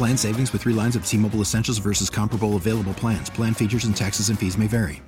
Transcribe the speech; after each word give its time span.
Plan 0.00 0.16
savings 0.16 0.50
with 0.54 0.62
three 0.62 0.72
lines 0.72 0.96
of 0.96 1.04
T 1.04 1.18
Mobile 1.18 1.42
Essentials 1.42 1.76
versus 1.76 2.08
comparable 2.08 2.56
available 2.56 2.94
plans. 2.94 3.28
Plan 3.28 3.52
features 3.52 3.84
and 3.84 3.94
taxes 3.94 4.30
and 4.30 4.38
fees 4.38 4.56
may 4.56 4.66
vary. 4.66 5.02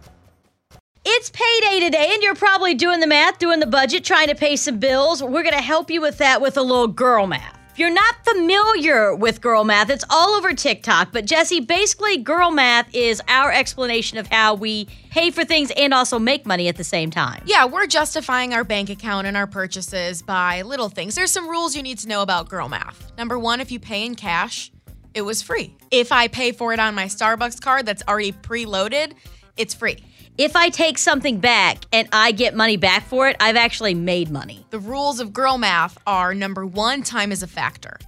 It's 1.02 1.30
payday 1.30 1.80
today, 1.80 2.10
and 2.12 2.22
you're 2.22 2.34
probably 2.34 2.74
doing 2.74 3.00
the 3.00 3.06
math, 3.06 3.38
doing 3.38 3.58
the 3.58 3.66
budget, 3.66 4.04
trying 4.04 4.28
to 4.28 4.34
pay 4.34 4.54
some 4.54 4.78
bills. 4.78 5.22
We're 5.22 5.44
going 5.44 5.54
to 5.54 5.62
help 5.62 5.90
you 5.90 6.02
with 6.02 6.18
that 6.18 6.42
with 6.42 6.58
a 6.58 6.62
little 6.62 6.88
girl 6.88 7.26
math. 7.26 7.58
If 7.70 7.78
you're 7.78 7.88
not 7.88 8.16
familiar 8.22 9.14
with 9.14 9.40
girl 9.40 9.64
math, 9.64 9.88
it's 9.88 10.04
all 10.10 10.34
over 10.34 10.52
TikTok. 10.52 11.10
But 11.10 11.24
Jessie, 11.24 11.60
basically, 11.60 12.18
girl 12.18 12.50
math 12.50 12.94
is 12.94 13.22
our 13.28 13.50
explanation 13.50 14.18
of 14.18 14.26
how 14.26 14.52
we 14.52 14.88
pay 15.08 15.30
for 15.30 15.42
things 15.42 15.72
and 15.74 15.94
also 15.94 16.18
make 16.18 16.44
money 16.44 16.68
at 16.68 16.76
the 16.76 16.84
same 16.84 17.10
time. 17.10 17.42
Yeah, 17.46 17.64
we're 17.64 17.86
justifying 17.86 18.52
our 18.52 18.62
bank 18.62 18.90
account 18.90 19.26
and 19.26 19.38
our 19.38 19.46
purchases 19.46 20.20
by 20.20 20.60
little 20.60 20.90
things. 20.90 21.14
There's 21.14 21.32
some 21.32 21.48
rules 21.48 21.74
you 21.74 21.82
need 21.82 21.96
to 22.00 22.08
know 22.08 22.20
about 22.20 22.50
girl 22.50 22.68
math. 22.68 23.10
Number 23.16 23.38
one, 23.38 23.58
if 23.58 23.72
you 23.72 23.80
pay 23.80 24.04
in 24.04 24.16
cash, 24.16 24.70
it 25.14 25.22
was 25.22 25.42
free. 25.42 25.74
If 25.90 26.12
I 26.12 26.28
pay 26.28 26.52
for 26.52 26.72
it 26.72 26.80
on 26.80 26.94
my 26.94 27.06
Starbucks 27.06 27.60
card 27.60 27.86
that's 27.86 28.02
already 28.08 28.32
preloaded, 28.32 29.12
it's 29.56 29.74
free. 29.74 29.98
If 30.38 30.56
I 30.56 30.70
take 30.70 30.96
something 30.96 31.40
back 31.40 31.84
and 31.92 32.08
I 32.10 32.32
get 32.32 32.54
money 32.54 32.78
back 32.78 33.04
for 33.04 33.28
it, 33.28 33.36
I've 33.38 33.56
actually 33.56 33.94
made 33.94 34.30
money. 34.30 34.64
The 34.70 34.78
rules 34.78 35.20
of 35.20 35.32
girl 35.32 35.58
math 35.58 35.98
are 36.06 36.32
number 36.32 36.64
one, 36.64 37.02
time 37.02 37.32
is 37.32 37.42
a 37.42 37.46
factor. 37.46 37.98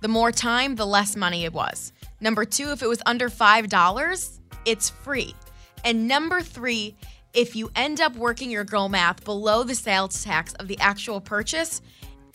The 0.00 0.08
more 0.08 0.32
time, 0.32 0.76
the 0.76 0.86
less 0.86 1.14
money 1.14 1.44
it 1.44 1.52
was. 1.52 1.92
Number 2.20 2.46
two, 2.46 2.70
if 2.70 2.82
it 2.82 2.88
was 2.88 3.02
under 3.04 3.28
$5, 3.28 4.40
it's 4.64 4.88
free. 4.88 5.34
And 5.84 6.08
number 6.08 6.40
three, 6.40 6.96
if 7.34 7.54
you 7.54 7.70
end 7.76 8.00
up 8.00 8.16
working 8.16 8.50
your 8.50 8.64
girl 8.64 8.88
math 8.88 9.24
below 9.24 9.62
the 9.62 9.74
sales 9.74 10.24
tax 10.24 10.54
of 10.54 10.68
the 10.68 10.78
actual 10.78 11.20
purchase, 11.20 11.82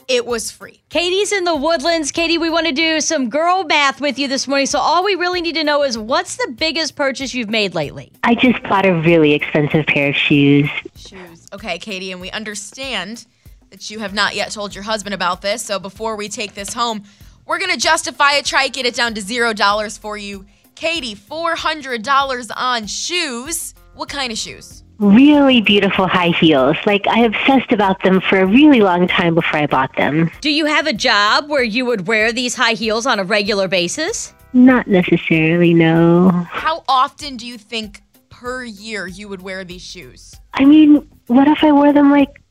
it 0.10 0.26
was 0.26 0.50
free. 0.50 0.82
Katie's 0.90 1.32
in 1.32 1.44
the 1.44 1.56
woodlands. 1.56 2.12
Katie, 2.12 2.40
we 2.40 2.50
want 2.50 2.66
to 2.66 2.74
do 2.74 3.00
some 3.00 3.30
girl 3.30 3.64
math 3.64 4.02
with 4.02 4.18
you 4.18 4.28
this 4.28 4.48
morning. 4.48 4.66
So, 4.66 4.80
all 4.80 5.06
we 5.06 5.14
really 5.14 5.40
need 5.40 5.54
to 5.56 5.64
know 5.64 5.84
is 5.84 5.98
what's 5.98 6.36
the 6.36 6.54
biggest 6.58 6.96
purchase 6.96 7.34
you've 7.34 7.50
made 7.50 7.76
lately? 7.76 8.12
I 8.24 8.34
just 8.34 8.62
bought 8.64 8.88
a 8.88 8.94
really 8.94 9.34
expensive 9.34 9.86
pair 9.86 10.10
of 10.10 10.16
shoes. 10.16 10.68
Shoes. 10.96 11.48
Okay, 11.54 11.78
Katie, 11.78 12.12
and 12.12 12.20
we 12.20 12.32
understand 12.32 13.28
that 13.70 13.92
you 13.92 14.00
have 14.00 14.16
not 14.16 14.36
yet 14.36 14.52
told 14.52 14.74
your 14.74 14.84
husband 14.84 15.14
about 15.14 15.44
this. 15.44 15.64
So, 15.64 15.78
before 15.78 16.16
we 16.16 16.28
take 16.28 16.56
this 16.56 16.74
home, 16.74 17.04
we're 17.46 17.60
going 17.60 17.72
to 17.72 17.80
justify 17.80 18.34
it, 18.34 18.46
try 18.46 18.66
to 18.66 18.72
get 18.72 18.88
it 18.88 18.96
down 18.96 19.14
to 19.14 19.22
$0 19.22 20.00
for 20.00 20.18
you. 20.18 20.46
Katie, 20.74 21.16
$400 21.16 22.52
on 22.56 22.88
shoes. 22.88 23.76
What 23.94 24.10
kind 24.10 24.32
of 24.32 24.38
shoes? 24.40 24.84
Really 25.00 25.62
beautiful 25.62 26.08
high 26.08 26.34
heels. 26.42 26.76
Like, 26.86 27.08
I 27.08 27.22
obsessed 27.22 27.72
about 27.72 28.04
them 28.04 28.20
for 28.20 28.42
a 28.42 28.46
really 28.46 28.82
long 28.82 29.08
time 29.08 29.34
before 29.34 29.62
I 29.62 29.66
bought 29.66 29.96
them. 29.96 30.30
Do 30.42 30.52
you 30.52 30.66
have 30.66 30.88
a 30.88 30.94
job 30.94 31.50
where 31.50 31.64
you 31.64 31.86
would 31.86 32.06
wear 32.06 32.34
these 32.34 32.54
high 32.54 32.74
heels 32.74 33.06
on 33.06 33.18
a 33.18 33.24
regular 33.24 33.70
basis? 33.70 34.34
Not 34.52 34.88
necessarily, 34.88 35.74
no. 35.74 36.30
How 36.50 36.84
often 36.90 37.38
do 37.38 37.48
you 37.48 37.58
think 37.58 38.02
per 38.30 38.66
year 38.66 39.08
you 39.08 39.30
would 39.30 39.42
wear 39.42 39.64
these 39.64 39.82
shoes? 39.82 40.36
I 40.54 40.66
mean, 40.66 41.08
what 41.28 41.48
if 41.48 41.64
I 41.64 41.72
wore 41.72 41.94
them 41.94 42.12
like 42.12 42.42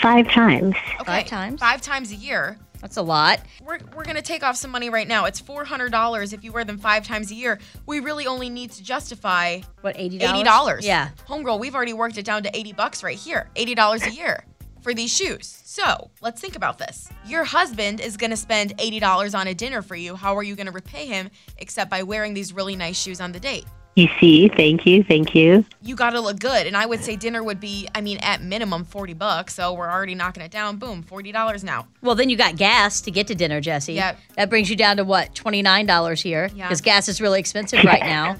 five 0.00 0.28
times? 0.30 0.74
Okay, 1.00 1.04
Five 1.04 1.26
times? 1.26 1.60
Five 1.60 1.80
times 1.80 2.10
a 2.10 2.16
year. 2.16 2.58
That's 2.80 2.96
a 2.96 3.02
lot. 3.02 3.40
We're, 3.64 3.78
we're 3.94 4.04
going 4.04 4.16
to 4.16 4.22
take 4.22 4.42
off 4.42 4.56
some 4.56 4.70
money 4.70 4.90
right 4.90 5.08
now. 5.08 5.24
It's 5.24 5.40
$400 5.40 6.32
if 6.32 6.44
you 6.44 6.52
wear 6.52 6.64
them 6.64 6.78
five 6.78 7.06
times 7.06 7.30
a 7.30 7.34
year. 7.34 7.58
We 7.86 8.00
really 8.00 8.26
only 8.26 8.50
need 8.50 8.70
to 8.72 8.82
justify 8.82 9.60
What, 9.80 9.96
$80? 9.96 10.20
$80. 10.20 10.78
Yeah. 10.82 11.10
Homegirl, 11.28 11.58
we've 11.58 11.74
already 11.74 11.92
worked 11.92 12.18
it 12.18 12.24
down 12.24 12.42
to 12.44 12.56
80 12.56 12.72
bucks 12.72 13.02
right 13.02 13.18
here. 13.18 13.50
$80 13.56 14.06
a 14.06 14.10
year 14.12 14.44
for 14.80 14.94
these 14.94 15.14
shoes. 15.14 15.60
So 15.64 16.10
let's 16.20 16.40
think 16.40 16.56
about 16.56 16.78
this. 16.78 17.08
Your 17.26 17.44
husband 17.44 18.00
is 18.00 18.16
going 18.16 18.30
to 18.30 18.36
spend 18.36 18.76
$80 18.78 19.38
on 19.38 19.48
a 19.48 19.54
dinner 19.54 19.82
for 19.82 19.96
you. 19.96 20.14
How 20.14 20.36
are 20.36 20.42
you 20.42 20.54
going 20.56 20.66
to 20.66 20.72
repay 20.72 21.06
him 21.06 21.30
except 21.58 21.90
by 21.90 22.02
wearing 22.02 22.32
these 22.32 22.52
really 22.52 22.76
nice 22.76 22.96
shoes 22.96 23.20
on 23.20 23.32
the 23.32 23.40
date? 23.40 23.66
You 23.98 24.08
see, 24.20 24.46
thank 24.46 24.86
you, 24.86 25.02
thank 25.02 25.34
you. 25.34 25.64
You 25.82 25.96
got 25.96 26.10
to 26.10 26.20
look 26.20 26.38
good. 26.38 26.68
And 26.68 26.76
I 26.76 26.86
would 26.86 27.02
say 27.02 27.16
dinner 27.16 27.42
would 27.42 27.58
be, 27.58 27.88
I 27.96 28.00
mean, 28.00 28.18
at 28.18 28.40
minimum 28.40 28.84
40 28.84 29.14
bucks. 29.14 29.56
So 29.56 29.74
we're 29.74 29.90
already 29.90 30.14
knocking 30.14 30.40
it 30.40 30.52
down. 30.52 30.76
Boom, 30.76 31.02
$40 31.02 31.64
now. 31.64 31.88
Well, 32.00 32.14
then 32.14 32.30
you 32.30 32.36
got 32.36 32.54
gas 32.54 33.00
to 33.00 33.10
get 33.10 33.26
to 33.26 33.34
dinner, 33.34 33.60
Jessie. 33.60 33.94
Yep. 33.94 34.20
That 34.36 34.50
brings 34.50 34.70
you 34.70 34.76
down 34.76 34.98
to 34.98 35.04
what, 35.04 35.34
$29 35.34 36.22
here? 36.22 36.48
Yeah. 36.54 36.68
Because 36.68 36.80
gas 36.80 37.08
is 37.08 37.20
really 37.20 37.40
expensive 37.40 37.82
right 37.82 38.00
now. 38.02 38.36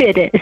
It 0.00 0.16
is. 0.16 0.40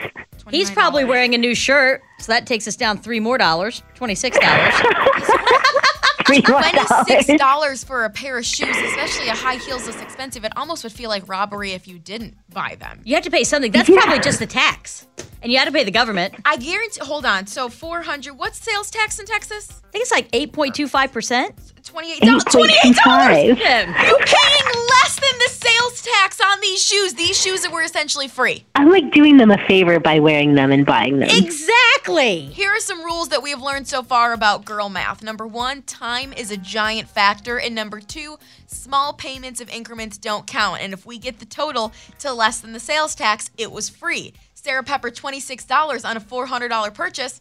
He's 0.53 0.71
probably 0.71 1.05
wearing 1.05 1.35
a 1.35 1.39
new 1.39 1.57
shirt, 1.57 2.01
so 2.21 2.31
that 2.31 2.47
takes 2.47 2.69
us 2.69 2.77
down 2.77 2.99
three 2.99 3.19
more 3.19 3.39
dollars, 3.39 3.83
$26. 3.97 4.35
Three 6.43 6.53
more 6.53 6.61
dollars. 6.63 7.85
$26 7.85 7.85
for 7.85 8.05
a 8.05 8.11
pair 8.11 8.39
of 8.39 8.45
shoes, 8.47 8.77
especially 8.77 9.29
a 9.29 9.35
high 9.35 9.57
heels 9.57 9.87
this 9.87 10.01
expensive. 10.01 10.45
It 10.45 10.53
almost 10.57 10.83
would 10.85 10.93
feel 10.93 11.11
like 11.11 11.29
robbery 11.29 11.73
if 11.73 11.87
you 11.89 11.99
didn't 11.99 12.37
buy 12.53 12.77
them. 12.79 13.01
You 13.05 13.15
have 13.15 13.25
to 13.25 13.31
pay 13.31 13.45
something. 13.45 13.73
That's 13.73 13.89
probably 13.91 14.21
just 14.21 14.39
the 14.39 14.47
tax. 14.47 15.07
And 15.43 15.51
you 15.51 15.59
have 15.59 15.69
to 15.69 15.73
pay 15.73 15.85
the 15.85 15.91
government. 15.91 16.35
I 16.45 16.57
guarantee. 16.59 17.01
Hold 17.03 17.25
on. 17.25 17.47
So 17.47 17.69
four 17.71 18.03
hundred. 18.03 18.35
What's 18.35 18.59
sales 18.59 18.91
tax 18.91 19.19
in 19.19 19.27
Texas? 19.27 19.69
I 19.89 19.91
think 19.91 20.03
it's 20.03 20.13
like 20.13 20.31
8.25%. 20.33 21.85
Twenty-eight 21.85 22.21
dollars. 22.21 22.45
Twenty-eight 22.45 22.95
$8.25. 22.97 23.05
dollars. 23.05 23.59
Yeah. 23.59 24.09
You're 24.09 24.19
paying 24.19 24.87
less 24.89 25.19
than 25.19 25.39
the 25.39 25.50
sales 25.61 26.03
tax 26.03 26.41
on 26.41 26.61
these 26.61 26.85
shoes. 26.85 27.15
These 27.15 27.41
shoes 27.41 27.63
that 27.63 27.73
were 27.73 27.83
essentially 27.83 28.29
free. 28.29 28.65
I'm 28.75 28.91
like 28.91 29.13
doing 29.13 29.37
them 29.37 29.51
a 29.51 29.59
favor 29.67 30.01
by 30.01 30.21
wearing 30.21 30.55
them 30.55 30.73
and 30.73 30.87
buying 30.87 31.19
them. 31.19 31.29
Exactly. 31.31 32.47
Here 32.47 32.71
are 32.71 32.81
some 32.81 33.03
rules 33.05 33.29
that 33.29 33.43
we 33.43 33.51
have 33.51 33.63
learned 33.63 33.87
so 33.87 34.03
far 34.03 34.33
about 34.33 34.65
girl 34.65 34.89
math. 34.89 35.23
Number 35.23 35.47
one, 35.47 35.83
time 35.83 36.33
is 36.33 36.51
a 36.51 36.57
giant 36.57 37.09
factor. 37.09 37.59
And 37.59 37.75
number 37.75 38.01
two, 38.01 38.39
small 38.67 39.13
payments 39.13 39.61
of 39.61 39.69
increments 39.69 40.19
don't 40.19 40.47
count. 40.47 40.81
And 40.81 40.93
if 40.93 41.05
we 41.05 41.19
get 41.19 41.39
the 41.39 41.47
total 41.47 41.93
to 42.21 42.33
less 42.33 42.61
than 42.61 42.73
the 42.73 42.81
sales 42.81 43.15
tax, 43.15 43.51
it 43.59 43.71
was 43.71 43.89
free. 43.89 44.33
Sarah 44.55 44.83
Pepper, 44.83 45.11
$26 45.11 46.05
on 46.05 46.17
a 46.17 46.21
$400 46.21 46.95
purchase. 46.95 47.41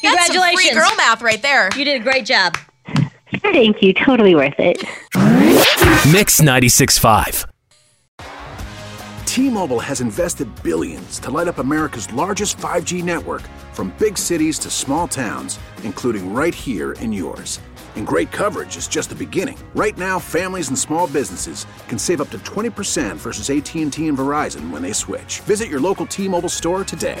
Congratulations. 0.00 0.02
That's 0.02 0.34
some 0.34 0.54
free 0.54 0.70
girl 0.70 0.96
math 0.96 1.22
right 1.22 1.42
there. 1.42 1.68
You 1.76 1.84
did 1.84 2.00
a 2.00 2.04
great 2.04 2.26
job. 2.26 2.56
Thank 3.40 3.82
you, 3.82 3.92
totally 3.92 4.34
worth 4.34 4.58
it. 4.58 4.82
Mix 6.12 6.40
96.5. 6.40 7.46
T-Mobile 9.26 9.80
has 9.80 10.00
invested 10.00 10.48
billions 10.62 11.18
to 11.18 11.32
light 11.32 11.48
up 11.48 11.58
America's 11.58 12.12
largest 12.12 12.58
5G 12.58 13.02
network 13.02 13.42
from 13.72 13.92
big 13.98 14.16
cities 14.16 14.56
to 14.60 14.70
small 14.70 15.08
towns, 15.08 15.58
including 15.82 16.32
right 16.32 16.54
here 16.54 16.92
in 17.00 17.12
yours. 17.12 17.58
And 17.96 18.06
great 18.06 18.30
coverage 18.30 18.76
is 18.76 18.86
just 18.86 19.08
the 19.08 19.16
beginning. 19.16 19.58
Right 19.74 19.98
now, 19.98 20.20
families 20.20 20.68
and 20.68 20.78
small 20.78 21.08
businesses 21.08 21.66
can 21.88 21.98
save 21.98 22.20
up 22.20 22.30
to 22.30 22.38
20% 22.38 23.16
versus 23.16 23.50
AT&T 23.50 23.82
and 23.82 23.92
Verizon 23.92 24.70
when 24.70 24.82
they 24.82 24.92
switch. 24.92 25.40
Visit 25.40 25.68
your 25.68 25.80
local 25.80 26.06
T-Mobile 26.06 26.48
store 26.48 26.84
today. 26.84 27.20